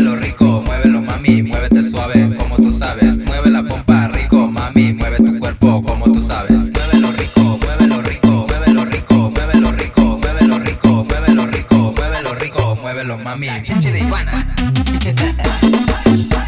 muévelo 0.00 0.16
rico, 0.16 0.62
muévelo 0.62 1.02
mami, 1.02 1.42
muévete 1.42 1.84
suave, 1.84 2.34
como 2.36 2.56
tú 2.56 2.72
sabes. 2.72 3.22
Mueve 3.24 3.50
la 3.50 3.62
pompa 3.62 4.08
rico, 4.08 4.50
mami, 4.50 4.94
mueve 4.94 5.18
tu 5.18 5.38
cuerpo, 5.38 5.82
como 5.82 6.10
tú 6.10 6.22
sabes. 6.22 6.72
Muévelo 6.72 7.12
rico, 7.12 7.58
muévelo 7.58 8.00
rico, 8.00 8.46
muévelo 8.48 8.86
rico, 8.86 9.30
muévelo 9.30 9.72
rico, 9.72 10.18
muévelo 10.18 10.58
rico, 10.58 11.04
muévelo 11.04 11.46
rico, 11.46 11.92
muévelo 11.94 12.34
rico, 12.34 12.76
muévelo 12.76 13.18
mami. 13.18 13.46
La 13.46 13.62
chichi 13.62 13.90
de 13.90 14.00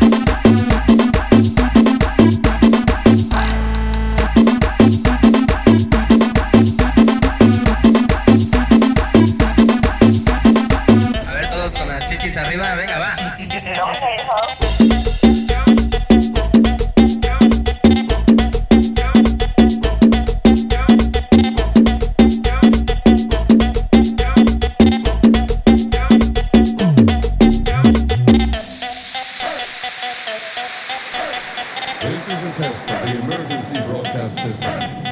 This 32.02 32.27
is 32.27 32.43
a 32.43 32.52
test 32.57 32.91
of 32.91 33.07
the 33.07 33.19
emergency 33.21 33.80
broadcast 33.87 34.37
system. 34.38 35.12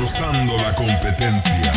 Destrozando 0.00 0.56
la 0.56 0.74
competencia. 0.74 1.72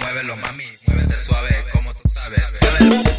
muévelo 0.00 0.36
mami, 0.36 0.64
muévete 0.86 1.18
suave 1.18 1.64
como 1.72 1.94
tú 1.94 2.08
sabes. 2.08 3.11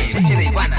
Chichi 0.00 0.34
de 0.34 0.44
iguana. 0.44 0.76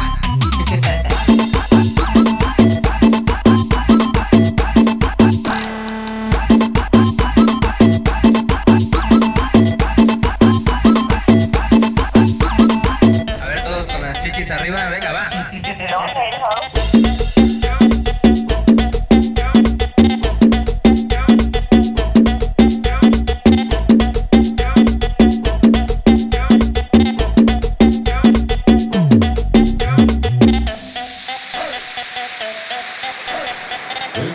A 13.39 13.45
ver 13.45 13.63
todos 13.63 13.87
con 13.87 14.01
las 14.01 14.19
chichis 14.23 14.49
arriba, 14.51 14.89
venga 14.89 15.11
va. 15.11 15.29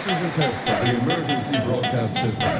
This 0.04 0.18
is 0.18 0.24
a 0.24 0.30
test 0.36 0.68
of 0.68 0.84
the 0.84 0.96
emergency 0.98 1.58
broadcast 1.64 2.14
system. 2.14 2.52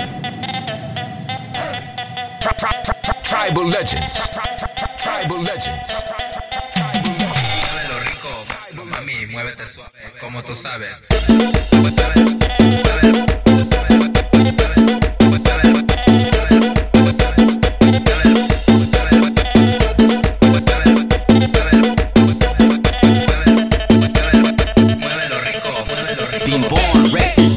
Tri- 2.41 2.53
tri- 2.57 2.83
tri- 2.83 3.01
tri- 3.03 3.23
Tribal 3.23 3.67
Legends. 3.67 4.29
Tri- 4.29 4.57
tri- 4.57 4.75
tri- 4.77 4.97
Tribal 4.99 5.39
Legends. 5.43 5.91
Muévelo 7.73 7.99
rico, 8.05 8.85
mami, 8.85 9.27
muévete 9.27 9.67
suave, 9.67 9.91
como 10.21 10.43
tú 10.45 10.55
sabes. 10.55 11.03
Been 26.41 26.63
born 26.63 27.13
wreck 27.13 27.52